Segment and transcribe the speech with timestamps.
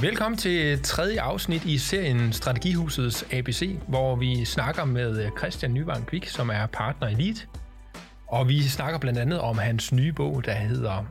[0.00, 6.26] Velkommen til tredje afsnit i serien Strategihusets ABC, hvor vi snakker med Christian Nyvang Kvik,
[6.26, 7.46] som er partner i Elite.
[8.26, 11.04] Og vi snakker blandt andet om hans nye bog, der hedder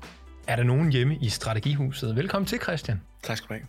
[0.47, 2.15] Er der nogen hjemme i Strategihuset?
[2.15, 3.01] Velkommen til, Christian.
[3.23, 3.67] Tak skal du have.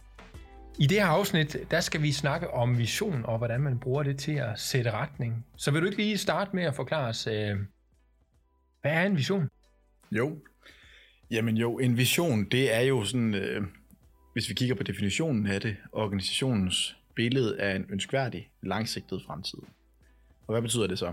[0.78, 4.18] I det her afsnit, der skal vi snakke om vision og hvordan man bruger det
[4.18, 5.46] til at sætte retning.
[5.56, 7.56] Så vil du ikke lige starte med at forklare os, øh,
[8.80, 9.48] hvad er en vision?
[10.12, 10.38] Jo,
[11.30, 13.62] jamen jo, en vision, det er jo sådan, øh,
[14.38, 19.58] hvis vi kigger på definitionen af det, organisationens billede af en ønskværdig, langsigtet fremtid.
[20.46, 21.12] Og hvad betyder det så?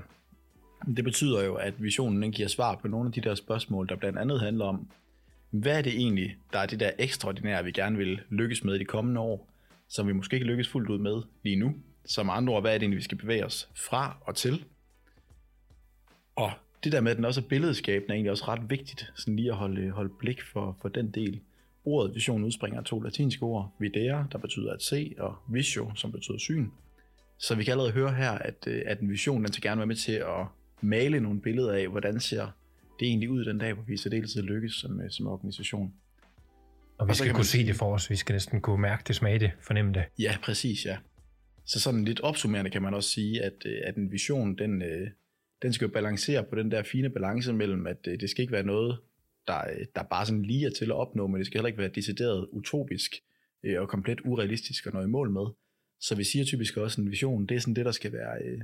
[0.95, 3.95] Det betyder jo, at visionen den giver svar på nogle af de der spørgsmål, der
[3.95, 4.88] blandt andet handler om,
[5.49, 8.80] hvad er det egentlig, der er det der ekstraordinære, vi gerne vil lykkes med i
[8.80, 9.49] de kommende år,
[9.88, 11.75] som vi måske ikke lykkes fuldt ud med lige nu.
[12.05, 14.66] Som andre ord, hvad er det egentlig, vi skal bevæge os fra og til?
[16.35, 16.52] Og
[16.83, 19.49] det der med, at den også er billedskabende, er egentlig også ret vigtigt, sådan lige
[19.49, 21.41] at holde, holde blik for, for den del.
[21.85, 26.11] Ordet vision udspringer af to latinske ord, videre, der betyder at se, og visio, som
[26.11, 26.69] betyder syn.
[27.39, 29.88] Så vi kan allerede høre her, at, øh, at en vision, den skal gerne være
[29.88, 30.45] med til at
[30.81, 32.47] male nogle billeder af, hvordan ser
[33.00, 35.94] det egentlig ud den dag, hvor vi så deltid lykkes som, øh, som organisation.
[36.97, 38.09] Og vi og skal kunne se det for os.
[38.09, 40.03] Vi skal næsten kunne mærke det, smage det, fornemme det.
[40.19, 40.97] Ja, præcis, ja.
[41.66, 44.83] Så sådan lidt opsummerende kan man også sige, at, øh, at en vision, den,
[45.61, 48.63] den skal jo balancere på den der fine balance mellem, at det skal ikke være
[48.63, 48.97] noget,
[49.47, 49.61] der,
[49.95, 52.47] der bare sådan lige er til at opnå, men det skal heller ikke være decideret
[52.51, 53.11] utopisk
[53.65, 55.45] øh, og komplet urealistisk at nå i mål med.
[55.99, 58.43] Så vi siger typisk også, at en vision, det er sådan det, der skal være,
[58.45, 58.61] øh,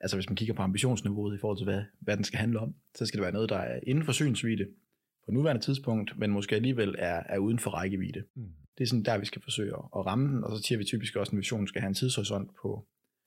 [0.00, 2.74] altså hvis man kigger på ambitionsniveauet i forhold til, hvad, hvad den skal handle om,
[2.94, 4.66] så skal det være noget, der er inden for synsvide
[5.24, 8.24] på nuværende tidspunkt, men måske alligevel er, er uden for rækkevidde.
[8.36, 8.52] Mm.
[8.78, 11.16] Det er sådan der, vi skal forsøge at ramme den, og så siger vi typisk
[11.16, 12.86] også, at en vision skal have en tidshorisont på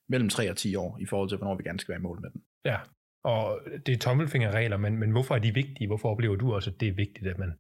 [0.10, 2.22] mellem 3 og 10 år, i forhold til, hvornår vi gerne skal være i mål
[2.22, 2.42] med den.
[2.66, 2.78] Ja,
[3.24, 5.88] og det er tommelfingerregler, men, men hvorfor er de vigtige?
[5.88, 7.54] Hvorfor oplever du også, at det er vigtigt, at man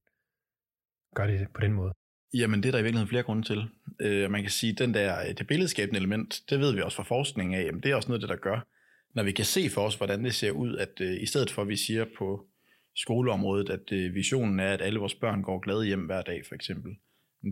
[1.15, 1.93] gør det på den måde?
[2.33, 3.65] Jamen, det er der i virkeligheden flere grunde til.
[4.01, 7.03] Øh, man kan sige, at den der, det billedskabende element, det ved vi også fra
[7.03, 8.67] forskning af, jamen, det er også noget, det der gør,
[9.15, 11.61] når vi kan se for os, hvordan det ser ud, at øh, i stedet for,
[11.61, 12.45] at vi siger på
[12.95, 16.55] skoleområdet, at øh, visionen er, at alle vores børn går glade hjem hver dag, for
[16.55, 16.91] eksempel.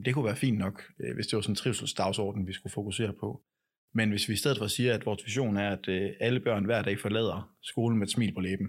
[0.05, 3.13] Det kunne være fint nok, øh, hvis det var sådan en trivselsdagsorden, vi skulle fokusere
[3.19, 3.41] på.
[3.93, 6.65] Men hvis vi i stedet for siger, at vores vision er, at øh, alle børn
[6.65, 8.67] hver dag forlader skolen med et smil på læben,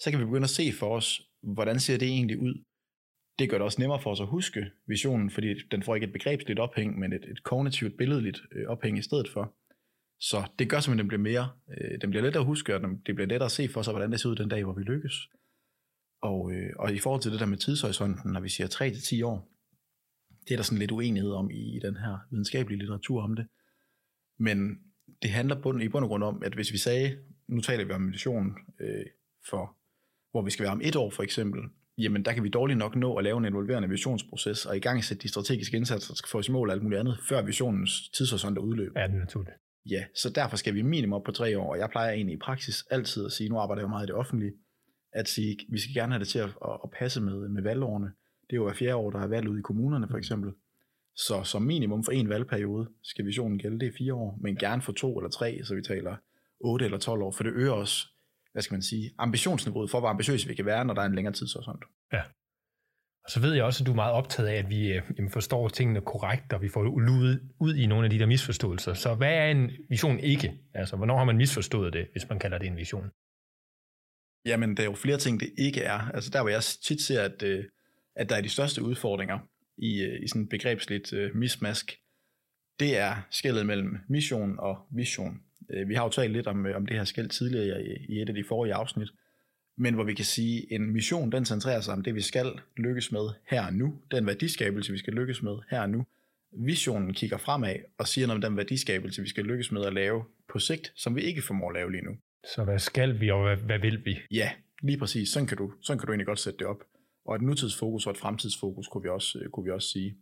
[0.00, 2.64] så kan vi begynde at se for os, hvordan ser det egentlig ud.
[3.38, 6.12] Det gør det også nemmere for os at huske visionen, fordi den får ikke et
[6.12, 9.54] begrebsligt ophæng, men et, et kognitivt billedligt øh, ophæng i stedet for.
[10.20, 12.80] Så det gør simpelthen, at den bliver mere, øh, den bliver lettere at huske, og
[13.06, 14.82] det bliver lettere at se for sig, hvordan det ser ud den dag, hvor vi
[14.82, 15.28] lykkes.
[16.22, 19.48] Og, øh, og i forhold til det der med tidshorisonten, når vi siger 3-10 år,
[20.44, 23.46] det er der sådan lidt uenighed om i, i den her videnskabelige litteratur om det.
[24.38, 24.78] Men
[25.22, 27.92] det handler bund, i bund og grund om, at hvis vi sagde, nu taler vi
[27.92, 29.06] om meditation øh,
[29.50, 29.76] for,
[30.30, 31.60] hvor vi skal være om et år for eksempel,
[31.98, 35.04] jamen der kan vi dårligt nok nå at lave en involverende visionsproces og i gang
[35.04, 37.42] sætte de strategiske indsatser, der skal få os i mål og alt muligt andet, før
[37.42, 38.92] visionens tidshorisont er udløb.
[38.96, 39.56] Ja, det er naturligt.
[39.90, 42.38] Ja, så derfor skal vi minimum op på tre år, og jeg plejer egentlig i
[42.38, 44.52] praksis altid at sige, nu arbejder jeg jo meget i det offentlige,
[45.12, 46.50] at sige, vi skal gerne have det til at,
[46.84, 48.06] at passe med, med valgårene.
[48.50, 50.52] Det er jo hver fjerde år, der er valg ude i kommunerne for eksempel.
[51.16, 54.82] Så som minimum for en valgperiode skal visionen gælde, det er fire år, men gerne
[54.82, 56.16] for to eller tre, så vi taler
[56.60, 58.06] 8 eller 12 år, for det øger også,
[58.52, 61.14] hvad skal man sige, ambitionsniveauet for, hvor ambitiøse vi kan være, når der er en
[61.14, 61.84] længere tidshorisont.
[62.12, 62.22] Ja.
[63.24, 65.30] Og så ved jeg også, at du er meget optaget af, at vi øh, jamen,
[65.30, 68.94] forstår tingene korrekt, og vi får luet ud i nogle af de der misforståelser.
[68.94, 70.52] Så hvad er en vision ikke?
[70.74, 73.10] Altså, hvornår har man misforstået det, hvis man kalder det en vision?
[74.44, 75.98] Jamen, der er jo flere ting, det ikke er.
[75.98, 77.64] Altså, der hvor jeg tit ser, at, øh,
[78.16, 79.38] at der er de største udfordringer,
[79.78, 81.98] i, øh, i sådan begrebsligt uh, mismask,
[82.80, 85.40] det er skældet mellem mission og vision.
[85.60, 88.28] Uh, vi har jo talt lidt om, om det her skæld tidligere i, i et
[88.28, 89.08] af de forrige afsnit,
[89.78, 92.52] men hvor vi kan sige, at en mission, den centrerer sig om det, vi skal
[92.76, 96.06] lykkes med her og nu, den værdiskabelse, vi skal lykkes med her og nu.
[96.52, 100.24] Visionen kigger fremad og siger noget om den værdiskabelse, vi skal lykkes med at lave
[100.52, 102.16] på sigt, som vi ikke formår at lave lige nu.
[102.54, 104.18] Så hvad skal vi, og hvad, hvad vil vi?
[104.30, 104.50] Ja,
[104.82, 105.28] lige præcis.
[105.28, 106.82] Sådan kan, du, sådan kan du egentlig godt sætte det op
[107.26, 110.16] og et nutidsfokus og et fremtidsfokus, kunne vi også, øh, kunne vi også sige.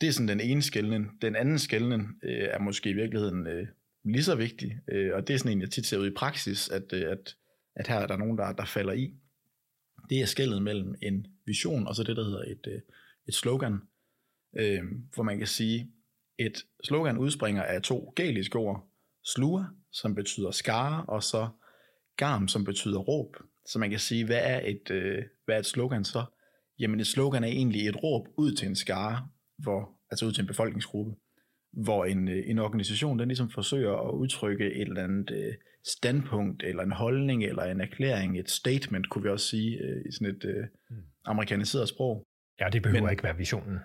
[0.00, 1.22] Det er sådan den ene skældning.
[1.22, 3.66] Den anden skældning øh, er måske i virkeligheden øh,
[4.04, 6.68] lige så vigtig, øh, og det er sådan en, jeg tit ser ud i praksis,
[6.68, 7.36] at, øh, at,
[7.76, 9.14] at her er der nogen, der, der falder i.
[10.10, 12.80] Det er skældet mellem en vision og så det, der hedder et, øh,
[13.28, 13.78] et slogan,
[14.56, 14.82] øh,
[15.14, 15.90] hvor man kan sige,
[16.38, 18.88] et slogan udspringer af to galiske ord,
[19.24, 21.48] slua, som betyder skare, og så
[22.16, 23.36] garm, som betyder råb.
[23.66, 26.24] Så man kan sige, hvad er et, øh, hvad er et slogan så?
[26.78, 29.28] Jamen et slogan er egentlig et råb ud til en skare,
[29.58, 31.12] hvor, altså ud til en befolkningsgruppe,
[31.72, 35.54] hvor en, øh, en organisation den ligesom forsøger at udtrykke et eller andet øh,
[35.86, 40.12] standpunkt, eller en holdning, eller en erklæring, et statement, kunne vi også sige, øh, i
[40.12, 40.96] sådan et øh, mm.
[41.24, 42.26] amerikaniseret sprog.
[42.60, 43.78] Ja, det behøver Men, ikke være visionen.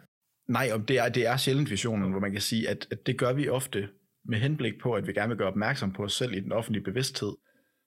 [0.50, 3.18] Nej, og det er, det er sjældent visionen, hvor man kan sige, at, at det
[3.18, 3.90] gør vi ofte
[4.26, 6.84] med henblik på, at vi gerne vil gøre opmærksom på os selv i den offentlige
[6.84, 7.34] bevidsthed.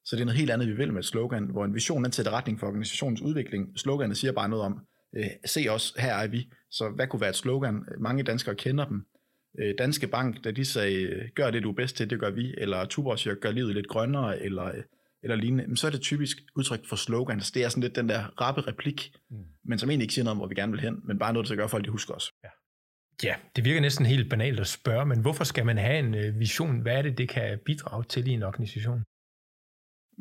[0.04, 2.12] Så det er noget helt andet, vi vil med et slogan, hvor en vision den
[2.12, 3.78] sætter retning for organisationens udvikling.
[3.78, 4.80] Sloganet siger bare noget om,
[5.16, 6.48] øh, se os, her er vi.
[6.70, 7.84] Så hvad kunne være et slogan?
[8.00, 9.06] Mange danskere kender dem.
[9.60, 12.54] Øh, Danske Bank, da de sagde, gør det du er bedst til, det gør vi,
[12.58, 14.82] eller Tuborg gør livet lidt grønnere, eller, øh,
[15.22, 17.50] eller lignende, men så er det typisk udtryk for slogans.
[17.50, 19.36] Det er sådan lidt den der rappe replik, mm.
[19.64, 21.48] men som egentlig ikke siger noget om, hvor vi gerne vil hen, men bare noget,
[21.48, 22.32] der gør folk, de husker os.
[22.44, 22.48] Ja.
[23.22, 26.80] Ja, det virker næsten helt banalt at spørge, men hvorfor skal man have en vision?
[26.80, 29.04] Hvad er det, det kan bidrage til i en organisation?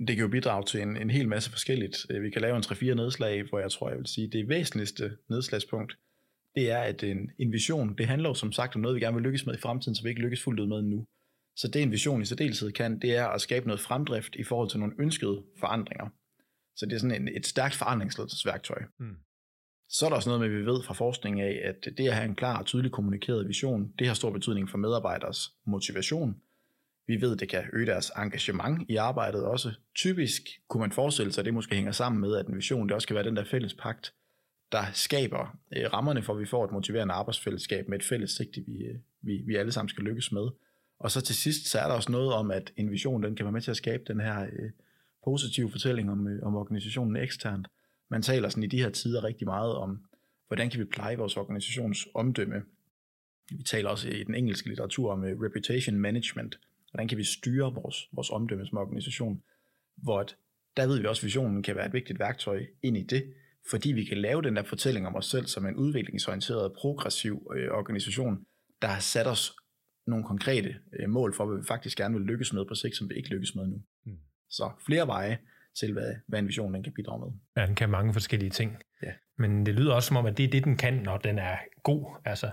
[0.08, 1.98] Det kan jo bidrage til en, en hel masse forskelligt.
[2.10, 5.18] Øh, vi kan lave en 3-4 nedslag, hvor jeg tror, jeg vil sige, det væsentligste
[5.30, 5.98] nedslagspunkt,
[6.56, 9.16] det er, at en, en vision, det handler jo som sagt om noget, vi gerne
[9.16, 11.06] vil lykkes med i fremtiden, så vi ikke lykkes fuldt ud med nu.
[11.56, 14.70] Så det en vision i særdeleshed kan, det er at skabe noget fremdrift i forhold
[14.70, 16.10] til nogle ønskede forandringer.
[16.76, 18.82] Så det er sådan en, et stærkt forandringsledelsesværktøj.
[19.00, 19.16] Mm.
[19.90, 22.16] Så er der også noget med, at vi ved fra forskning af, at det at
[22.16, 26.42] have en klar og tydelig kommunikeret vision, det har stor betydning for medarbejderes motivation.
[27.10, 29.72] Vi ved, det kan øge deres engagement i arbejdet også.
[29.96, 32.96] Typisk kunne man forestille sig, at det måske hænger sammen med, at en vision det
[32.96, 34.14] også kan være den der fælles pagt,
[34.72, 38.62] der skaber øh, rammerne for, at vi får et motiverende arbejdsfællesskab med et fælles sigte,
[38.68, 40.48] vi, øh, vi, vi alle sammen skal lykkes med.
[41.00, 43.46] Og så til sidst, så er der også noget om, at en vision, den kan
[43.46, 44.72] være med til at skabe den her øh,
[45.24, 47.68] positive fortælling om, øh, om organisationen eksternt.
[48.10, 50.00] Man taler sådan i de her tider rigtig meget om,
[50.48, 52.62] hvordan kan vi pleje vores organisations omdømme.
[53.52, 56.60] Vi taler også i den engelske litteratur om øh, reputation management.
[56.92, 59.42] Hvordan kan vi styre vores, vores omdømme som organisation?
[59.98, 60.36] Hvor at,
[60.78, 63.34] der ved vi også, at visionen kan være et vigtigt værktøj ind i det,
[63.70, 67.72] fordi vi kan lave den der fortælling om os selv som en udviklingsorienteret, progressiv øh,
[67.72, 68.46] organisation,
[68.82, 69.56] der har sat os
[70.08, 73.10] nogle konkrete øh, mål for, hvad vi faktisk gerne vil lykkes med på sigt, som
[73.10, 73.82] vi ikke lykkes med nu.
[74.06, 74.18] Mm.
[74.50, 75.38] Så flere veje
[75.80, 77.40] til, hvad, hvad en vision den kan bidrage med.
[77.58, 78.78] Ja, den kan mange forskellige ting.
[79.04, 79.12] Ja.
[79.38, 81.58] Men det lyder også som om, at det er det, den kan, når den er
[81.84, 82.22] god.
[82.26, 82.52] Altså,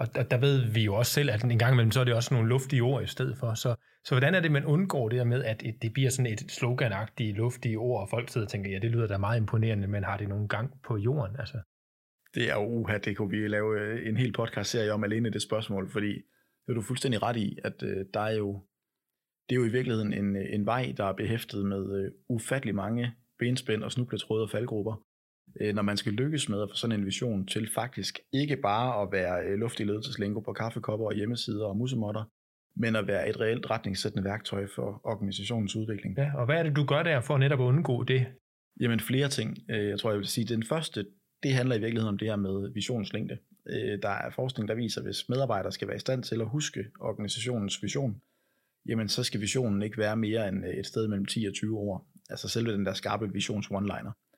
[0.00, 2.14] og der, der ved vi jo også selv, at en gang imellem, så er det
[2.14, 3.54] også nogle luftige ord i stedet for.
[3.54, 3.74] Så,
[4.04, 7.36] så hvordan er det, man undgår det der med, at det bliver sådan et sloganagtigt
[7.36, 10.16] luftige ord, og folk sidder og tænker, ja, det lyder da meget imponerende, men har
[10.16, 11.36] det nogen gang på jorden?
[11.38, 11.58] Altså?
[12.34, 15.42] Det er jo uha, det kunne vi lave øh, en hel podcast-serie om alene det
[15.42, 16.12] spørgsmål, fordi
[16.66, 18.62] det er du fuldstændig ret i, at øh, der er jo,
[19.48, 22.74] det er jo i virkeligheden en, øh, en vej, der er behæftet med øh, ufattelig
[22.74, 25.02] mange benspænd og snubletråde og faldgrupper,
[25.74, 29.12] når man skal lykkes med at få sådan en vision til faktisk ikke bare at
[29.12, 32.24] være uh, luftig ledelseslingo på kaffekopper og hjemmesider og musemotter,
[32.76, 36.18] men at være et reelt retningssættende værktøj for organisationens udvikling.
[36.18, 38.26] Ja, og hvad er det, du gør der for netop at undgå det?
[38.80, 39.58] Jamen flere ting.
[39.68, 41.06] Jeg tror, jeg vil sige, den første,
[41.42, 43.38] det handler i virkeligheden om det her med visionslængde.
[44.02, 46.84] Der er forskning, der viser, at hvis medarbejdere skal være i stand til at huske
[47.00, 48.20] organisationens vision,
[48.88, 52.06] jamen så skal visionen ikke være mere end et sted mellem 10 og 20 år.
[52.30, 54.29] Altså selve den der skarpe visions one-liner.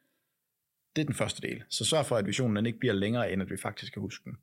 [0.97, 1.63] Det er den første del.
[1.69, 4.25] Så sørg for, at visionen den ikke bliver længere, end at vi faktisk kan huske
[4.25, 4.37] den.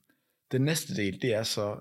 [0.51, 1.79] Den næste del, det er så,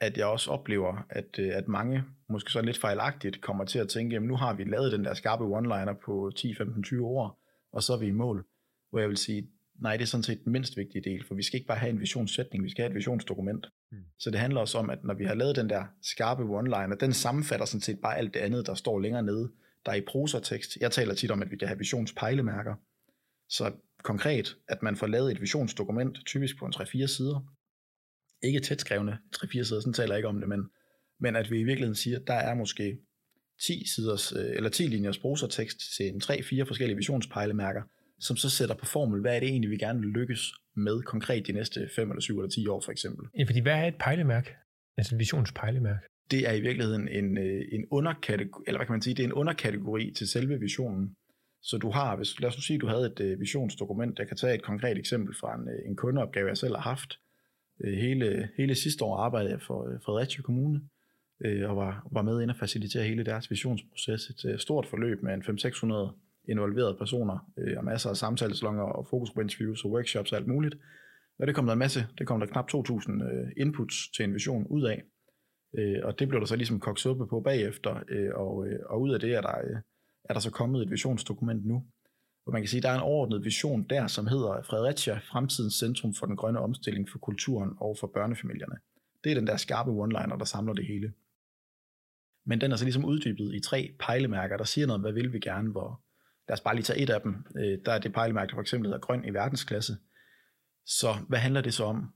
[0.00, 4.14] at jeg også oplever, at, at mange, måske så lidt fejlagtigt, kommer til at tænke,
[4.14, 7.42] jamen nu har vi lavet den der skarpe one-liner på 10, 15, 20 år,
[7.72, 8.46] og så er vi i mål.
[8.90, 9.48] Hvor jeg vil sige,
[9.80, 11.90] nej, det er sådan set den mindst vigtige del, for vi skal ikke bare have
[11.90, 13.66] en visionssætning, vi skal have et visionsdokument.
[13.92, 13.98] Mm.
[14.18, 17.12] Så det handler også om, at når vi har lavet den der skarpe one-liner, den
[17.12, 19.52] sammenfatter sådan set bare alt det andet, der står længere nede,
[19.86, 20.76] der er i prosatekst.
[20.80, 22.74] Jeg taler tit om, at vi kan have visionspejlemærker.
[23.48, 23.72] Så
[24.06, 27.38] konkret, at man får lavet et visionsdokument, typisk på en 3-4 sider.
[28.42, 30.60] Ikke tæt skrevne 3-4 sider, sådan taler jeg ikke om det, men,
[31.20, 32.98] men at vi i virkeligheden siger, at der er måske
[33.66, 37.82] 10 siders, øh, eller 10 linjers prosatekst til en 3-4 forskellige visionspejlemærker,
[38.20, 41.46] som så sætter på formel, hvad er det egentlig, vi gerne vil lykkes med konkret
[41.46, 43.26] de næste 5 eller 7 eller 10 år for eksempel.
[43.38, 44.50] Ja, fordi hvad er et pejlemærke?
[44.96, 46.06] Altså et visionspejlemærke?
[46.30, 49.26] Det er i virkeligheden en, øh, en underkategori, eller hvad kan man sige, det er
[49.26, 51.16] en underkategori til selve visionen.
[51.62, 54.54] Så du har, hvis, lad os sige, du havde et øh, visionsdokument, jeg kan tage
[54.54, 57.18] et konkret eksempel fra en, øh, en kundeopgave, jeg selv har haft.
[57.84, 60.80] Øh, hele, hele sidste år arbejdede jeg for øh, Fredericia Kommune,
[61.44, 64.30] øh, og var, var med ind og facilitere hele deres visionsproces.
[64.30, 69.06] Et øh, stort forløb med en 500-600 involverede personer, øh, og masser af samtaleslonger og
[69.10, 70.74] fokusgruppeinterviews og workshops og alt muligt.
[71.38, 74.34] Og det kom der en masse, det kom der knap 2.000 øh, inputs til en
[74.34, 75.02] vision ud af.
[75.78, 79.00] Øh, og det blev der så ligesom kogt suppe på bagefter, øh, og, øh, og
[79.00, 79.76] ud af det er der, øh,
[80.28, 81.84] er der så kommet et visionsdokument nu.
[82.44, 85.74] Hvor man kan sige, at der er en overordnet vision der, som hedder Fredericia, fremtidens
[85.74, 88.76] centrum for den grønne omstilling for kulturen og for børnefamilierne.
[89.24, 91.12] Det er den der skarpe one-liner, der samler det hele.
[92.46, 95.40] Men den er så ligesom uddybet i tre pejlemærker, der siger noget, hvad vil vi
[95.40, 96.00] gerne, hvor,
[96.48, 97.46] Lad os bare lige tage et af dem.
[97.56, 99.96] Øh, der er det pejlemærke, der for eksempel hedder grøn i verdensklasse.
[100.86, 102.12] Så hvad handler det så om?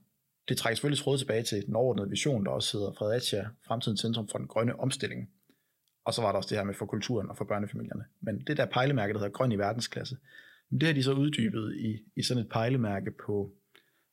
[0.49, 4.27] Det trækker selvfølgelig tråd tilbage til den overordnede vision, der også hedder Fredericia, fremtidens centrum
[4.27, 5.29] for den grønne omstilling.
[6.05, 8.05] Og så var der også det her med for kulturen og for børnefamilierne.
[8.21, 10.17] Men det der pejlemærke, der hedder grøn i verdensklasse,
[10.71, 13.53] det har de så uddybet i, i sådan et pejlemærke på,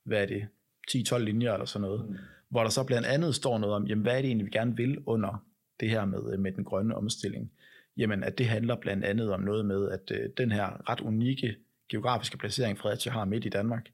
[0.04, 0.48] hvad er det,
[0.90, 2.16] 10-12 linjer eller sådan noget, mm.
[2.48, 4.76] hvor der så blandt andet står noget om, jamen, hvad er det egentlig, vi gerne
[4.76, 5.44] vil under
[5.80, 7.52] det her med, med den grønne omstilling?
[7.96, 11.56] Jamen, at det handler blandt andet om noget med, at øh, den her ret unikke
[11.88, 13.88] geografiske placering, Fredericia har midt i Danmark,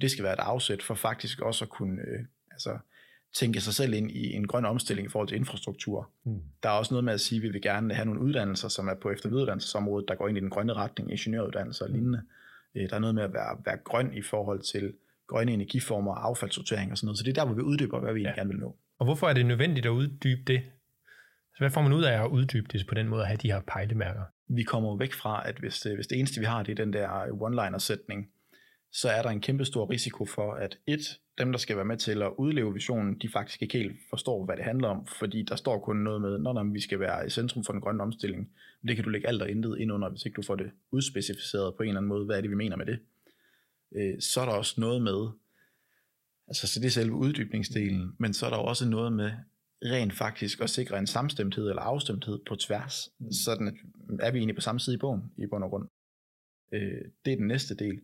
[0.00, 2.78] det skal være et afsæt for faktisk også at kunne øh, altså,
[3.34, 6.10] tænke sig selv ind i en grøn omstilling i forhold til infrastruktur.
[6.24, 6.40] Mm.
[6.62, 8.88] Der er også noget med at sige, at vi vil gerne have nogle uddannelser, som
[8.88, 11.96] er på efterviddannelsesområdet, der går ind i den grønne retning, ingeniøruddannelser og mm.
[11.96, 12.22] lignende.
[12.74, 12.88] Mm.
[12.88, 14.92] Der er noget med at være, være grøn i forhold til
[15.26, 17.18] grønne energiformer, affaldssortering og sådan noget.
[17.18, 18.32] Så det er der, hvor vi uddyber, hvad vi ja.
[18.34, 18.76] gerne vil nå.
[18.98, 20.62] Og hvorfor er det nødvendigt at uddybe det?
[21.54, 23.52] Så hvad får man ud af at uddybe det på den måde at have de
[23.52, 24.22] her pejlemærker?
[24.48, 26.92] Vi kommer væk fra, at hvis det, hvis det eneste, vi har, det er den
[26.92, 27.08] der
[27.40, 28.28] one-liner-sætning,
[28.94, 31.96] så er der en kæmpe stor risiko for, at et, dem, der skal være med
[31.96, 35.56] til at udleve visionen, de faktisk ikke helt forstår, hvad det handler om, fordi der
[35.56, 38.50] står kun noget med, når vi skal være i centrum for den grønne omstilling.
[38.80, 40.70] Men det kan du lægge alt og intet ind under, hvis ikke du får det
[40.90, 42.98] udspecificeret på en eller anden måde, hvad er det, vi mener med det.
[43.96, 45.28] Øh, så er der også noget med,
[46.48, 49.30] altså så det er selve uddybningsdelen, men så er der også noget med
[49.84, 53.10] rent faktisk at sikre en samstemthed eller afstemthed på tværs,
[53.44, 53.74] sådan at
[54.20, 55.88] er vi egentlig på samme side i bogen, i bund og grund.
[56.72, 58.00] Øh, det er den næste del.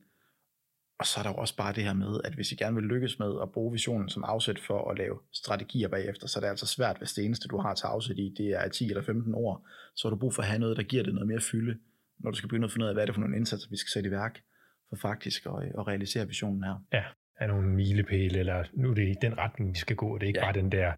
[1.01, 2.85] Og så er der jo også bare det her med, at hvis I gerne vil
[2.85, 6.49] lykkes med at bruge visionen som afsæt for at lave strategier bagefter, så er det
[6.49, 9.35] altså svært, hvis det eneste, du har til afsæt i, det er 10 eller 15
[9.35, 11.79] år, så har du brug for at have noget, der giver det noget mere fylde,
[12.19, 13.77] når du skal begynde at finde ud af, hvad er det for nogle indsatser, vi
[13.77, 14.41] skal sætte i værk
[14.89, 16.77] for faktisk at, at realisere visionen her.
[16.93, 17.05] Ja,
[17.41, 20.27] er nogle milepæle, eller nu er det i den retning, vi skal gå, det er
[20.27, 20.47] ikke ja.
[20.47, 20.93] bare den der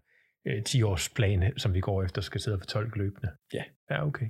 [0.47, 3.29] øh, 10-års plan, som vi går efter, skal sidde og fortolke løbende.
[3.53, 3.63] Ja.
[3.89, 4.25] Ja, okay.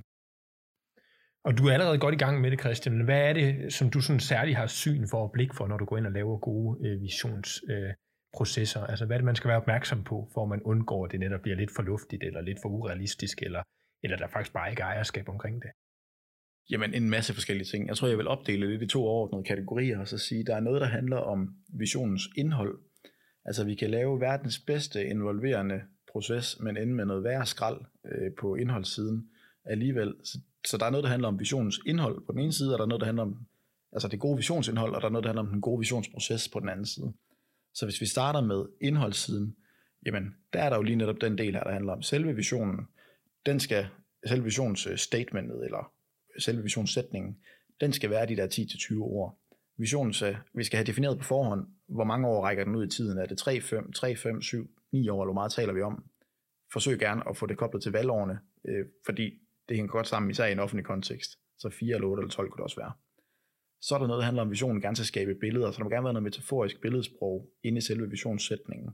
[1.44, 3.04] Og du er allerede godt i gang med det, Christian.
[3.04, 5.84] Hvad er det, som du sådan særligt har syn for og blik for, når du
[5.84, 8.82] går ind og laver gode øh, visionsprocesser?
[8.82, 11.12] Øh, altså, hvad er det, man skal være opmærksom på, for at man undgår, at
[11.12, 13.62] det netop bliver lidt for luftigt, eller lidt for urealistisk, eller,
[14.02, 15.70] eller der faktisk bare ikke er ejerskab omkring det?
[16.70, 17.88] Jamen, en masse forskellige ting.
[17.88, 20.56] Jeg tror, jeg vil opdele lidt i to overordnede kategorier, og så sige, at der
[20.56, 22.78] er noget, der handler om visionens indhold.
[23.44, 25.80] Altså, vi kan lave verdens bedste involverende
[26.12, 29.28] proces, men ende med noget værre skrald øh, på indholdssiden
[29.64, 30.14] alligevel.
[30.24, 32.78] Så så der er noget, der handler om visionens indhold på den ene side, og
[32.78, 33.46] der er noget, der handler om
[33.92, 36.60] altså det gode visionsindhold, og der er noget, der handler om den gode visionsproces på
[36.60, 37.12] den anden side.
[37.74, 39.56] Så hvis vi starter med indholdssiden,
[40.06, 42.86] jamen der er der jo lige netop den del her, der handler om selve visionen.
[43.46, 43.86] Den skal,
[44.26, 45.92] selve visionsstatementet, eller
[46.38, 47.36] selve visionssætningen,
[47.80, 49.40] den skal være de der 10-20 år.
[49.76, 52.90] Visionen, så vi skal have defineret på forhånd, hvor mange år rækker den ud i
[52.90, 53.18] tiden.
[53.18, 56.04] Er det 3, 5, 3, 5, 7, 9 år, eller hvor meget taler vi om?
[56.72, 60.46] Forsøg gerne at få det koblet til valgårene, øh, fordi det hænger godt sammen, især
[60.46, 61.30] i en offentlig kontekst.
[61.58, 62.92] Så 4 eller 8 eller 12 kunne det også være.
[63.80, 65.84] Så er der noget, der handler om visionen gerne til at skabe billeder, så der
[65.84, 68.90] må gerne være noget metaforisk billedsprog inde i selve visionssætningen.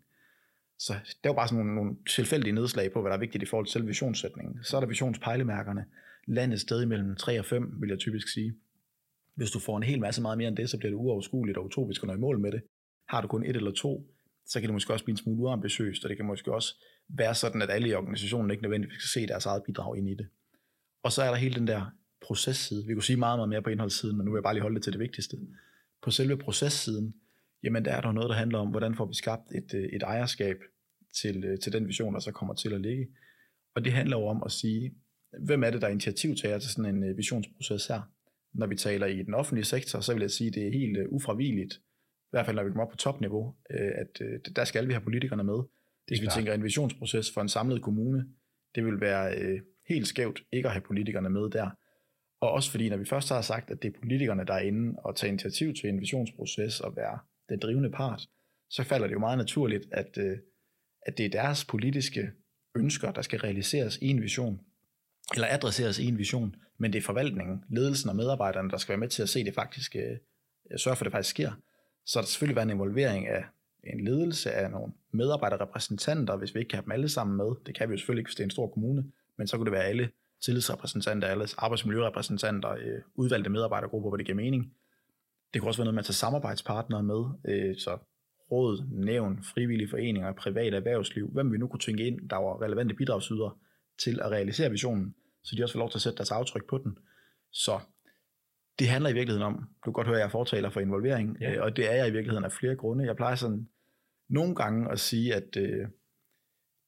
[0.78, 3.46] Så det var bare sådan nogle, nogle tilfældige nedslag på, hvad der er vigtigt i
[3.46, 4.64] forhold til selve visionssætningen.
[4.64, 5.84] Så er der visionspejlemærkerne.
[6.26, 8.54] Landet sted mellem 3 og 5, vil jeg typisk sige.
[9.34, 11.64] Hvis du får en hel masse meget mere end det, så bliver det uoverskueligt og
[11.64, 12.62] utopisk at nå i mål med det.
[13.08, 14.10] Har du kun et eller to,
[14.46, 16.74] så kan det måske også blive en smule uambitiøst, og det kan måske også
[17.08, 20.14] være sådan, at alle i organisationen ikke nødvendigvis skal se deres eget bidrag ind i
[20.14, 20.28] det.
[21.02, 21.90] Og så er der hele den der
[22.26, 22.86] processide.
[22.86, 24.74] Vi kunne sige meget, meget mere på indholdssiden, men nu vil jeg bare lige holde
[24.74, 25.36] det til det vigtigste.
[26.02, 27.14] På selve processiden,
[27.62, 30.02] jamen der er der noget, der handler om, hvordan får vi skabt et, øh, et
[30.02, 30.56] ejerskab
[31.20, 33.08] til, øh, til den vision, der så kommer til at ligge.
[33.74, 34.94] Og det handler jo om at sige,
[35.42, 38.00] hvem er det, der er initiativtager til sådan en øh, visionsproces her?
[38.54, 41.08] Når vi taler i den offentlige sektor, så vil jeg sige, at det er helt
[41.08, 44.22] ufravigeligt, i hvert fald når vi kommer op på topniveau, at
[44.56, 45.58] der skal vi have politikerne med.
[46.06, 48.26] Hvis vi tænker en visionsproces for en samlet kommune,
[48.74, 49.34] det vil være
[49.94, 51.70] helt skævt ikke at have politikerne med der.
[52.40, 54.98] Og også fordi, når vi først har sagt, at det er politikerne, der er inde
[55.04, 57.18] og tager initiativ til en visionsproces og være
[57.48, 58.28] den drivende part,
[58.70, 60.38] så falder det jo meget naturligt, at, øh,
[61.06, 62.30] at det er deres politiske
[62.76, 64.60] ønsker, der skal realiseres i en vision,
[65.34, 68.98] eller adresseres i en vision, men det er forvaltningen, ledelsen og medarbejderne, der skal være
[68.98, 70.16] med til at se det faktisk, øh,
[70.76, 71.52] sørge for, at det faktisk sker.
[72.06, 73.44] Så der selvfølgelig være en involvering af
[73.84, 77.50] en ledelse af nogle medarbejderrepræsentanter, hvis vi ikke kan have dem alle sammen med.
[77.66, 79.04] Det kan vi jo selvfølgelig ikke, hvis det er en stor kommune
[79.40, 80.10] men så kunne det være alle
[80.44, 84.72] tillidsrepræsentanter, alle arbejdsmiljørepræsentanter, øh, udvalgte medarbejdergrupper, hvor det giver mening.
[85.54, 87.98] Det kunne også være noget med at tage samarbejdspartnere med, øh, så
[88.50, 92.94] råd, nævn, frivillige foreninger, privat erhvervsliv, hvem vi nu kunne tænke ind, der var relevante
[92.94, 93.52] bidragsydere
[94.02, 96.78] til at realisere visionen, så de også får lov til at sætte deres aftryk på
[96.78, 96.98] den.
[97.52, 97.80] Så
[98.78, 101.36] det handler i virkeligheden om, du kan godt høre, at jeg er fortaler for involvering,
[101.40, 101.54] ja.
[101.54, 103.06] øh, og det er jeg i virkeligheden af flere grunde.
[103.06, 103.68] Jeg plejer sådan
[104.28, 105.88] nogle gange at sige, at øh,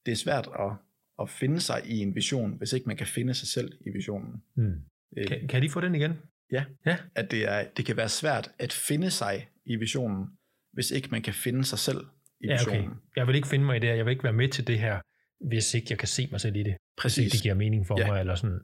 [0.06, 0.72] det er svært at
[1.20, 4.42] at finde sig i en vision, hvis ikke man kan finde sig selv i visionen.
[4.56, 4.74] Mm.
[5.16, 6.12] Øh, kan, kan de få den igen?
[6.52, 6.96] Ja, ja.
[7.14, 10.26] at det, er, det kan være svært at finde sig i visionen,
[10.72, 12.00] hvis ikke man kan finde sig selv
[12.40, 12.86] i ja, visionen.
[12.86, 12.96] Okay.
[13.16, 14.78] Jeg vil ikke finde mig i det her, jeg vil ikke være med til det
[14.78, 15.00] her,
[15.48, 16.76] hvis ikke jeg kan se mig selv i det.
[16.98, 17.32] Præcis.
[17.32, 18.06] Det giver mening for ja.
[18.06, 18.60] mig, eller sådan.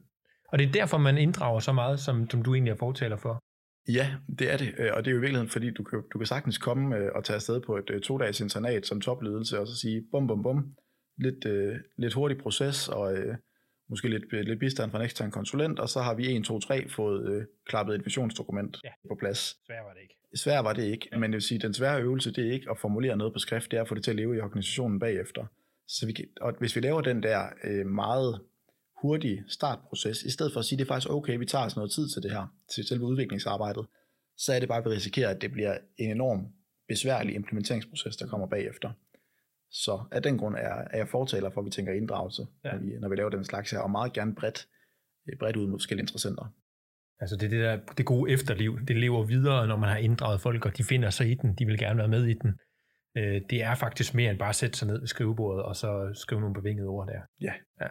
[0.53, 3.39] Og det er derfor, man inddrager så meget, som, som du egentlig er fortaler for.
[3.89, 6.19] Ja, det er det, øh, og det er jo i virkeligheden, fordi du kan, du
[6.19, 9.77] kan sagtens komme øh, og tage afsted på et to-dages internat som topledelse, og så
[9.77, 10.75] sige bum, bum, bum,
[11.19, 13.35] lidt, uh, lidt hurtig proces, og uh,
[13.91, 16.89] måske lidt, lidt bistand fra en ekstern konsulent, og så har vi 1, 2, 3
[16.89, 18.91] fået uh, klappet et visionsdokument ja.
[19.09, 19.57] på plads.
[19.67, 20.15] Svær var det ikke.
[20.35, 21.19] Svær var det ikke, ja.
[21.19, 23.71] men det vil sige, den svære øvelse, det er ikke at formulere noget på skrift,
[23.71, 25.47] det er at få det til at leve i organisationen bagefter.
[25.89, 28.41] Så vi kan, og hvis vi laver den der uh, meget
[29.03, 31.91] hurtige startproces, i stedet for at sige, det er faktisk okay, vi tager os noget
[31.91, 33.87] tid til det her, til selve udviklingsarbejdet,
[34.37, 36.47] så er det bare, at vi risikerer, at det bliver en enorm
[36.89, 38.91] besværlig implementeringsproces, der kommer bagefter.
[39.71, 42.73] Så af den grund er, er jeg fortaler for, at vi tænker inddragelse, ja.
[42.73, 44.69] når, vi, når vi laver den slags her, og meget gerne bredt,
[45.39, 46.53] bredt ud mod forskellige interessenter.
[47.21, 50.67] Altså det, det, der, det gode efterliv, det lever videre, når man har inddraget folk,
[50.67, 52.59] og de finder sig i den, de vil gerne være med i den.
[53.17, 56.11] Øh, det er faktisk mere end bare at sætte sig ned ved skrivebordet, og så
[56.15, 57.21] skrive nogle bevingede ord der.
[57.41, 57.53] Ja.
[57.81, 57.89] ja.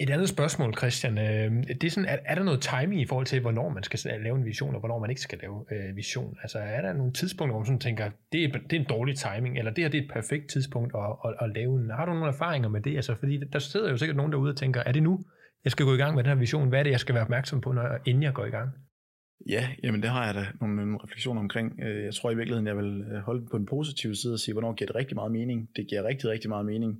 [0.00, 1.18] Et andet spørgsmål, Christian.
[1.18, 3.98] Øh, det er, sådan, er, er der noget timing i forhold til, hvornår man skal
[4.20, 6.36] lave en vision, og hvornår man ikke skal lave øh, vision?
[6.42, 9.16] Altså er der nogle tidspunkter, hvor man sådan tænker, det er, det er en dårlig
[9.16, 11.90] timing, eller det her det er et perfekt tidspunkt at, at, at lave en...
[11.90, 12.96] Har du nogle erfaringer med det?
[12.96, 15.24] Altså, fordi der sidder jo sikkert nogen derude og tænker, er det nu,
[15.64, 16.68] jeg skal gå i gang med den her vision?
[16.68, 18.70] Hvad er det, jeg skal være opmærksom på, når, inden jeg går i gang?
[19.48, 21.80] Ja, jamen det har jeg da nogle, nogle refleksioner omkring.
[21.82, 24.52] Øh, jeg tror i virkeligheden, jeg vil øh, holde på den positive side og sige,
[24.52, 25.68] hvornår giver det rigtig meget mening.
[25.76, 26.98] Det giver rigtig, rigtig meget mening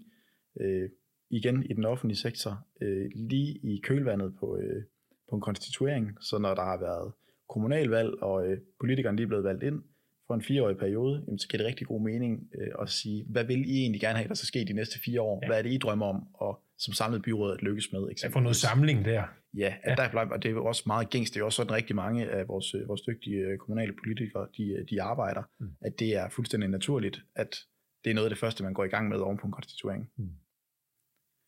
[1.30, 4.83] igen i den offentlige sektor, øh, lige i kølvandet på, øh,
[5.30, 7.12] på en konstituering, så når der har været
[7.49, 9.83] kommunalvalg, og øh, politikerne lige er blevet valgt ind
[10.26, 13.45] for en fireårig periode, jamen, så giver det rigtig god mening øh, at sige, hvad
[13.45, 15.40] vil I egentlig gerne have, der skal ske de næste fire år?
[15.42, 15.49] Ja.
[15.49, 18.00] Hvad er det, I drømmer om, og som samlet byråd at lykkes med?
[18.00, 18.25] Eksempelvis?
[18.25, 19.25] At få noget samling der.
[19.56, 20.09] Ja, at ja.
[20.12, 22.75] Der, og det er også meget gængs, det er også sådan rigtig mange af vores,
[22.75, 25.71] øh, vores dygtige øh, kommunale politikere, de, øh, de arbejder, mm.
[25.80, 27.56] at det er fuldstændig naturligt, at
[28.04, 30.11] det er noget af det første, man går i gang med oven på en konstituering.
[30.16, 30.30] Mm.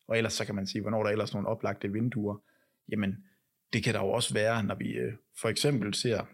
[0.09, 2.37] Og ellers så kan man sige, hvornår der er ellers nogle oplagte vinduer.
[2.89, 3.17] Jamen,
[3.73, 6.25] det kan der jo også være, når vi øh, for eksempel ser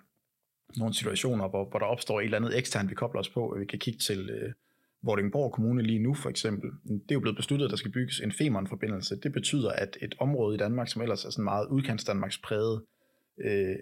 [0.79, 3.57] nogle situationer, hvor, hvor der opstår et eller andet eksternt, vi kobler os på.
[3.59, 4.53] Vi kan kigge til øh,
[5.03, 6.71] Vordingborg Kommune lige nu for eksempel.
[6.85, 9.21] Det er jo blevet besluttet, at der skal bygges en Femern-forbindelse.
[9.21, 12.85] Det betyder, at et område i Danmark, som ellers er sådan meget udkants Danmarks præget,
[13.41, 13.77] øh,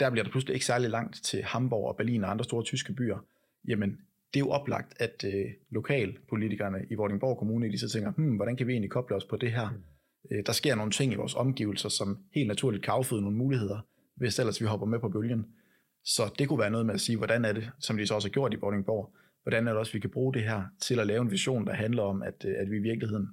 [0.00, 2.92] der bliver der pludselig ikke særlig langt til Hamburg og Berlin og andre store tyske
[2.92, 3.18] byer.
[3.68, 3.98] Jamen,
[4.34, 8.56] det er jo oplagt, at øh, lokalpolitikerne i Vordingborg Kommune, de så tænker, hmm, hvordan
[8.56, 9.70] kan vi egentlig koble os på det her?
[9.70, 10.36] Mm.
[10.36, 13.86] Øh, der sker nogle ting i vores omgivelser, som helt naturligt kan afføde nogle muligheder,
[14.16, 15.46] hvis ellers vi hopper med på bølgen.
[16.04, 18.28] Så det kunne være noget med at sige, hvordan er det, som de så også
[18.28, 21.06] har gjort i Vordingborg, hvordan er det også, vi kan bruge det her til at
[21.06, 23.28] lave en vision, der handler om, at, øh, at vi i virkeligheden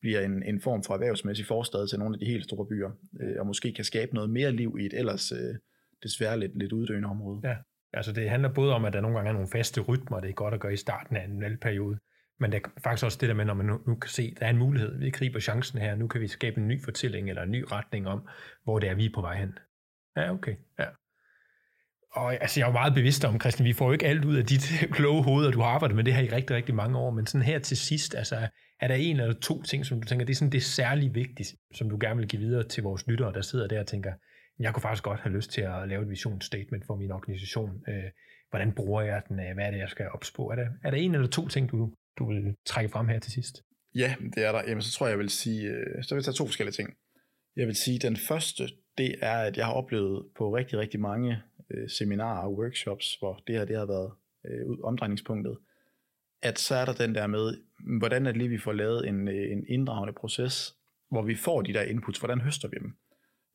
[0.00, 3.36] bliver en, en form for erhvervsmæssig forstad til nogle af de helt store byer, øh,
[3.38, 5.54] og måske kan skabe noget mere liv i et ellers øh,
[6.02, 7.40] desværre lidt, lidt uddøende område.
[7.44, 7.56] Ja.
[7.92, 10.34] Altså det handler både om, at der nogle gange er nogle faste rytmer, det er
[10.34, 11.98] godt at gøre i starten af en valgperiode,
[12.40, 14.40] men det er faktisk også det der med, når man nu, nu kan se, at
[14.40, 17.28] der er en mulighed, vi griber chancen her, nu kan vi skabe en ny fortælling
[17.28, 18.28] eller en ny retning om,
[18.64, 19.58] hvor det er, vi er på vej hen.
[20.16, 20.56] Ja, okay.
[20.78, 20.84] Ja.
[22.12, 24.36] Og altså, jeg er jo meget bevidst om, Christian, vi får jo ikke alt ud
[24.36, 26.98] af dit kloge hoved, og du har arbejdet med det her i rigtig, rigtig mange
[26.98, 28.48] år, men sådan her til sidst, altså,
[28.80, 31.54] er der en eller to ting, som du tænker, det er sådan det særlig vigtigt,
[31.74, 34.12] som du gerne vil give videre til vores lyttere, der sidder der og tænker,
[34.58, 37.82] jeg kunne faktisk godt have lyst til at lave et visionsstatement for min organisation.
[37.88, 38.10] Øh,
[38.50, 39.40] hvordan bruger jeg den?
[39.40, 40.50] Øh, hvad er det, jeg skal opspå?
[40.50, 43.32] Er der, er der en eller to ting, du, du vil trække frem her til
[43.32, 43.62] sidst?
[43.94, 44.62] Ja, det er der.
[44.68, 46.94] Jamen, så tror jeg, jeg vil sige, øh, så vil jeg tage to forskellige ting.
[47.56, 48.68] Jeg vil sige, den første,
[48.98, 53.42] det er, at jeg har oplevet på rigtig, rigtig mange øh, seminarer og workshops, hvor
[53.46, 54.12] det her det har været
[54.46, 55.58] øh, omdrejningspunktet,
[56.42, 57.54] at så er der den der med,
[57.98, 60.74] hvordan er det lige, vi får lavet en, øh, en inddragende proces,
[61.10, 62.92] hvor vi får de der inputs, hvordan høster vi dem?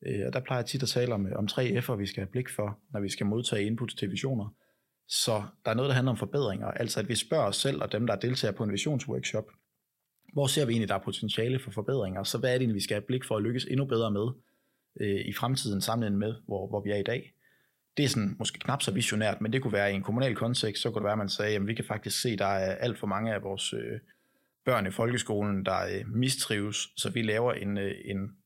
[0.06, 2.20] Øh, og der plejer jeg tit at tale om, øh, om tre F'er, vi skal
[2.20, 4.54] have blik for, når vi skal modtage inputs til visioner.
[5.08, 6.66] Så der er noget, der handler om forbedringer.
[6.66, 9.44] Altså at vi spørger os selv og dem, der deltager på en visionsworkshop,
[10.32, 12.22] hvor ser vi egentlig, der er potentiale for forbedringer?
[12.22, 14.28] Så hvad er det egentlig, vi skal have blik for at lykkes endnu bedre med
[15.00, 17.32] øh, i fremtiden, sammenlignet med, hvor, hvor vi er i dag?
[17.96, 20.82] Det er sådan måske knap så visionært, men det kunne være i en kommunal kontekst,
[20.82, 22.74] så kunne det være, at man sagde, at vi kan faktisk se, at der er
[22.74, 24.00] alt for mange af vores øh,
[24.64, 28.36] børn i folkeskolen, der øh, mistrives, så vi laver en, øh, en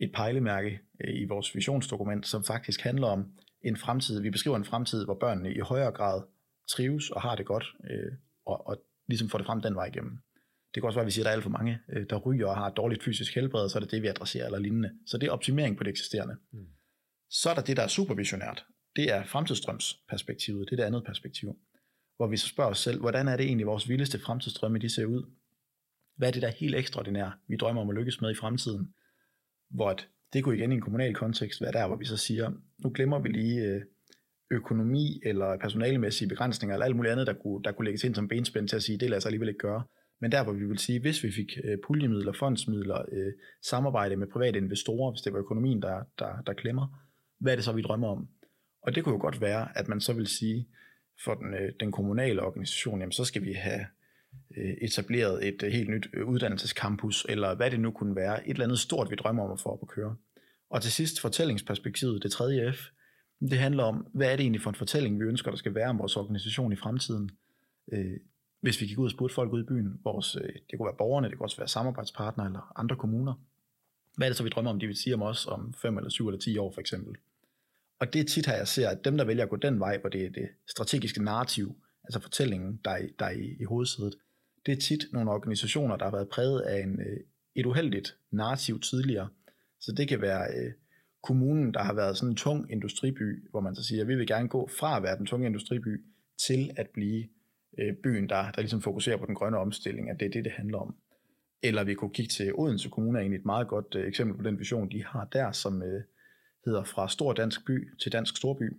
[0.00, 3.32] et pejlemærke øh, i vores visionsdokument, som faktisk handler om
[3.62, 4.20] en fremtid.
[4.20, 6.22] Vi beskriver en fremtid, hvor børnene i højere grad
[6.68, 8.12] trives og har det godt, øh,
[8.46, 8.76] og, og
[9.08, 10.18] ligesom får det frem den vej igennem.
[10.74, 12.16] Det kan også være, at vi siger, at der er alt for mange, øh, der
[12.16, 14.90] ryger og har dårligt fysisk helbred, så er det det, vi adresserer eller lignende.
[15.06, 16.36] Så det er optimering på det eksisterende.
[16.52, 16.66] Mm.
[17.30, 18.64] Så er der det, der er supervisionært.
[18.96, 20.70] Det er fremtidsstrømsperspektivet.
[20.70, 21.56] Det er det andet perspektiv.
[22.16, 25.04] Hvor vi så spørger os selv, hvordan er det egentlig, vores vildeste fremtidsstrømme, de ser
[25.04, 25.22] ud?
[26.16, 28.94] Hvad er det, der er helt ekstraordinært, vi drømmer om at lykkes med i fremtiden?
[29.70, 29.96] Hvor
[30.32, 33.18] det kunne igen i en kommunal kontekst være der, hvor vi så siger, nu glemmer
[33.18, 33.82] vi lige øh,
[34.50, 38.28] økonomi eller personalemæssige begrænsninger eller alt muligt andet, der kunne, der kunne lægges ind som
[38.28, 39.82] benspænd til at sige, det lader sig alligevel ikke gøre.
[40.20, 44.26] Men der, hvor vi vil sige, hvis vi fik øh, puljemidler, fondsmidler, øh, samarbejde med
[44.26, 46.86] private investorer, hvis det var økonomien, der, der, der klemmer,
[47.40, 48.28] hvad er det så, vi drømmer om?
[48.82, 50.68] Og det kunne jo godt være, at man så vil sige,
[51.24, 53.86] for den, øh, den kommunale organisation, jamen så skal vi have
[54.56, 58.50] Øh, etableret et øh, helt nyt øh, uddannelsescampus, eller hvad det nu kunne være, et
[58.50, 60.16] eller andet stort, vi drømmer om at få op at køre.
[60.70, 62.86] Og til sidst fortællingsperspektivet, det tredje F,
[63.40, 65.88] det handler om, hvad er det egentlig for en fortælling, vi ønsker, der skal være
[65.88, 67.30] om vores organisation i fremtiden.
[68.60, 70.32] Hvis vi gik ud og spurgte folk ude i byen, vores,
[70.70, 73.34] det kunne være borgerne, det kunne også være samarbejdspartnere eller andre kommuner,
[74.16, 76.10] hvad er det så, vi drømmer om, de vil sige om os om 5 eller
[76.10, 77.14] 7 eller 10 år for eksempel.
[77.98, 79.98] Og det er tit her, jeg ser, at dem, der vælger at gå den vej,
[79.98, 84.14] hvor det er det strategiske narrativ, altså fortællingen, der er, der er i, i hovedsædet,
[84.66, 87.20] det er tit nogle organisationer, der har været præget af en, øh,
[87.54, 89.28] et uheldigt narrativ tidligere.
[89.80, 90.72] Så det kan være øh,
[91.22, 94.26] kommunen, der har været sådan en tung industriby, hvor man så siger, at vi vil
[94.26, 96.04] gerne gå fra at være den tunge industriby
[96.46, 97.28] til at blive
[97.78, 100.52] øh, byen, der, der ligesom fokuserer på den grønne omstilling, at det er det, det
[100.52, 100.96] handler om.
[101.62, 104.42] Eller vi kunne kigge til Odense Kommune, er egentlig et meget godt øh, eksempel på
[104.42, 106.02] den vision, de har der, som øh,
[106.64, 108.76] hedder fra stor dansk by til dansk storby.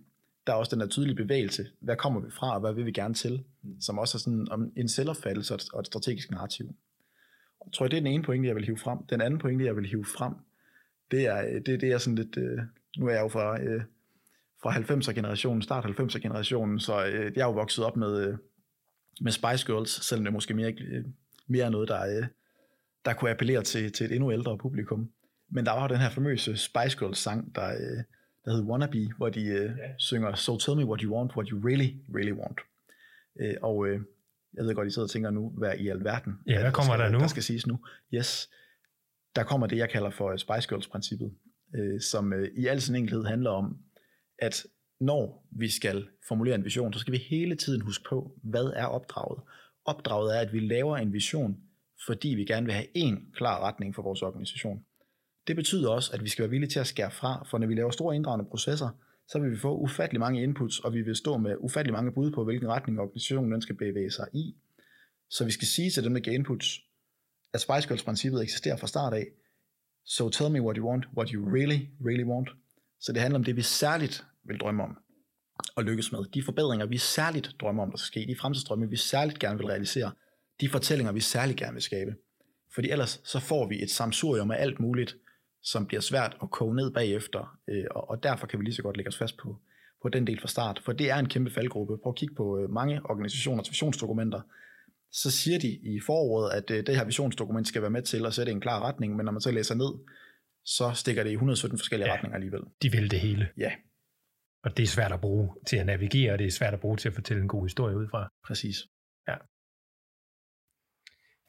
[0.48, 1.66] Der er også den der tydelige bevægelse.
[1.80, 3.44] Hvad kommer vi fra, og hvad vil vi gerne til?
[3.80, 6.66] Som også er sådan om en selvopfattelse og et strategisk narrativ.
[7.60, 8.98] Og jeg tror, det er den ene pointe, jeg vil hive frem.
[9.06, 10.34] Den anden pointe, jeg vil hive frem,
[11.10, 12.58] det er, øh, det, det er sådan lidt, øh,
[12.98, 13.82] nu er jeg jo fra, øh,
[14.62, 18.36] fra 90'er generationen, start 90'er generationen, så øh, jeg er jo vokset op med, øh,
[19.20, 21.04] med Spice Girls, selvom det måske mere, øh,
[21.46, 22.26] mere er noget, der, øh,
[23.04, 25.10] der kunne appellere til, til et endnu ældre publikum.
[25.50, 28.04] Men der var jo den her famøse Spice Girls sang, der, øh,
[28.48, 29.90] der hed Wannabe, hvor de øh, yeah.
[29.98, 32.58] synger So tell me what you want, what you really, really want.
[33.40, 34.00] Øh, og øh,
[34.54, 37.04] jeg ved godt, I sidder og tænker nu, hvad i alverden ja, hvad kommer der,
[37.04, 37.18] der nu?
[37.18, 37.78] Der skal siges nu.
[38.14, 38.50] Yes,
[39.36, 41.32] der kommer det, jeg kalder for Spice Girls-princippet,
[41.76, 43.78] øh, som øh, i al sin enkelhed handler om,
[44.38, 44.66] at
[45.00, 48.84] når vi skal formulere en vision, så skal vi hele tiden huske på, hvad er
[48.84, 49.40] opdraget.
[49.84, 51.56] Opdraget er, at vi laver en vision,
[52.06, 54.84] fordi vi gerne vil have en klar retning for vores organisation.
[55.48, 57.74] Det betyder også, at vi skal være villige til at skære fra, for når vi
[57.74, 58.88] laver store inddragende processer,
[59.28, 62.30] så vil vi få ufattelig mange inputs, og vi vil stå med ufattelig mange bud
[62.30, 64.54] på, hvilken retning organisationen skal bevæge sig i.
[65.30, 66.80] Så vi skal sige til dem, der giver inputs,
[67.54, 69.26] at Spice Girls-princippet eksisterer fra start af.
[70.04, 72.48] So tell me what you want, what you really, really want.
[73.00, 74.96] Så det handler om det, vi særligt vil drømme om
[75.76, 76.24] og lykkes med.
[76.34, 78.32] De forbedringer, vi særligt drømmer om, der skal ske.
[78.32, 80.12] De fremtidsdrømme, vi særligt gerne vil realisere.
[80.60, 82.14] De fortællinger, vi særligt gerne vil skabe.
[82.74, 85.16] Fordi ellers så får vi et samsurium af alt muligt,
[85.62, 88.82] som bliver svært at koge ned bagefter, øh, og, og derfor kan vi lige så
[88.82, 89.56] godt lægge os fast på,
[90.02, 91.98] på den del fra start, for det er en kæmpe faldgruppe.
[92.02, 94.40] Prøv at kigge på øh, mange organisationers visionsdokumenter,
[95.12, 98.34] så siger de i foråret, at øh, det her visionsdokument skal være med til at
[98.34, 99.92] sætte en klar retning, men når man så læser ned,
[100.64, 102.60] så stikker det i 117 forskellige ja, retninger alligevel.
[102.82, 103.48] De vil det hele.
[103.58, 103.72] Ja.
[104.64, 106.96] Og det er svært at bruge til at navigere, og det er svært at bruge
[106.96, 108.28] til at fortælle en god historie ud fra.
[108.46, 108.76] Præcis.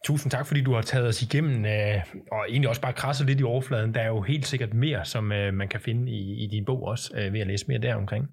[0.05, 3.39] Tusind tak, fordi du har taget os igennem, øh, og egentlig også bare krasset lidt
[3.39, 3.93] i overfladen.
[3.93, 6.83] Der er jo helt sikkert mere, som øh, man kan finde i, i din bog
[6.83, 8.29] også, øh, ved at læse mere deromkring.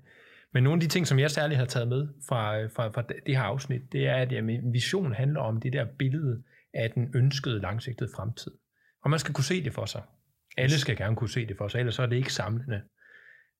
[0.54, 3.36] Men nogle af de ting, som jeg særligt har taget med fra, fra, fra det
[3.36, 6.42] her afsnit, det er, at jamen, vision handler om det der billede
[6.74, 8.52] af den ønskede langsigtede fremtid.
[9.04, 10.02] Og man skal kunne se det for sig.
[10.56, 12.80] Alle skal gerne kunne se det for sig, ellers er det ikke samlende.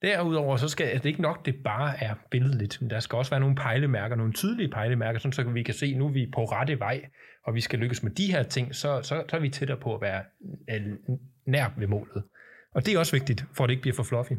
[0.02, 2.80] Derudover så skal det ikke nok, det bare er billedligt.
[2.80, 5.94] Men der skal også være nogle pejlemærker, nogle tydelige pejlemærker, sådan så vi kan se,
[5.94, 7.04] nu er vi på rette vej,
[7.44, 9.94] og vi skal lykkes med de her ting, så, så, så er vi tættere på
[9.94, 10.22] at være
[10.70, 10.82] øh,
[11.46, 12.24] nær ved målet.
[12.74, 14.32] Og det er også vigtigt, for at det ikke bliver for fluffy.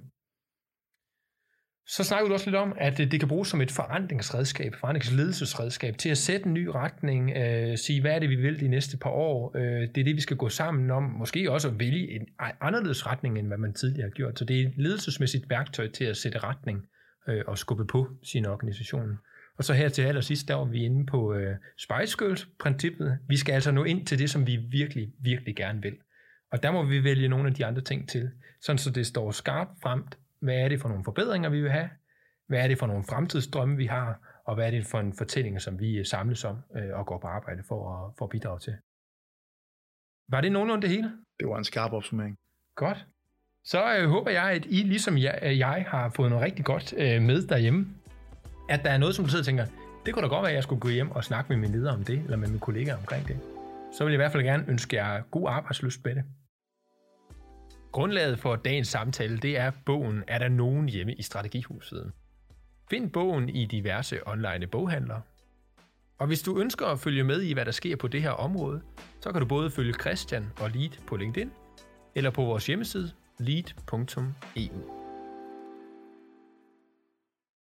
[1.90, 6.10] Så snakkede du også lidt om, at det kan bruges som et forandringsredskab, forandringsledelsesredskab, til
[6.10, 9.10] at sætte en ny retning, øh, sige, hvad er det, vi vil de næste par
[9.10, 9.58] år.
[9.58, 11.04] Øh, det er det, vi skal gå sammen om.
[11.04, 12.28] Måske også at vælge en
[12.62, 14.40] anderledes retning, end hvad man tidligere har gjort.
[14.40, 16.88] Så det er et ledelsesmæssigt værktøj til at sætte retning
[17.28, 19.18] øh, og skubbe på sin organisation.
[19.58, 23.18] Og så her til allersidst, der var vi inde på øh, Spice Girls-princippet.
[23.28, 25.96] Vi skal altså nå ind til det, som vi virkelig, virkelig gerne vil.
[26.52, 28.30] Og der må vi vælge nogle af de andre ting til,
[28.62, 31.90] sådan så det står skarpt fremt hvad er det for nogle forbedringer, vi vil have?
[32.48, 34.42] Hvad er det for nogle fremtidsdrømme, vi har?
[34.46, 37.28] Og hvad er det for en fortælling, som vi samles om øh, og går på
[37.28, 38.74] arbejde for at, for at bidrage til?
[40.30, 41.12] Var det nogenlunde det hele?
[41.40, 42.38] Det var en skarp opsummering.
[42.76, 43.06] Godt.
[43.64, 47.22] Så øh, håber jeg, at I ligesom jeg, jeg har fået noget rigtig godt øh,
[47.22, 47.88] med derhjemme.
[48.70, 49.66] At der er noget, som du sidder og tænker,
[50.06, 51.94] det kunne da godt være, at jeg skulle gå hjem og snakke med min leder
[51.94, 53.40] om det, eller med mine kollegaer omkring det.
[53.94, 56.24] Så vil jeg i hvert fald gerne ønske jer god arbejdsløst med det.
[57.92, 62.12] Grundlaget for dagens samtale, det er bogen Er der nogen hjemme i Strategihuset?
[62.90, 65.22] Find bogen i diverse online boghandlere.
[66.20, 68.82] Og hvis du ønsker at følge med i, hvad der sker på det her område,
[69.22, 71.52] så kan du både følge Christian og Lead på LinkedIn,
[72.16, 75.07] eller på vores hjemmeside lead.eu.